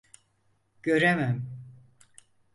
[0.83, 1.47] Göremem…